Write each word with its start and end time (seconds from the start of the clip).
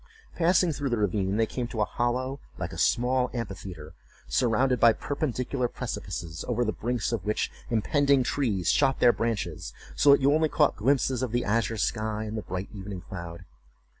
Passing 0.35 0.71
through 0.71 0.89
the 0.89 0.97
ravine, 0.97 1.37
they 1.37 1.45
came 1.45 1.67
to 1.67 1.81
a 1.81 1.85
hollow, 1.85 2.39
like 2.57 2.73
a 2.73 2.77
small 2.79 3.29
amphitheatre, 3.35 3.93
surrounded 4.27 4.79
by 4.79 4.93
perpendicular 4.93 5.67
precipices, 5.67 6.43
over 6.47 6.65
the 6.65 6.73
brinks 6.73 7.11
of 7.11 7.23
which 7.23 7.51
impending 7.69 8.23
trees 8.23 8.71
shot 8.71 8.99
their 8.99 9.13
branches, 9.13 9.73
so 9.95 10.09
that 10.09 10.21
you 10.21 10.33
only 10.33 10.49
caught 10.49 10.75
glimpses 10.75 11.21
of 11.21 11.31
the 11.31 11.45
azure 11.45 11.77
sky 11.77 12.23
and 12.23 12.35
the 12.35 12.41
bright 12.41 12.69
evening 12.73 13.01
cloud. 13.01 13.45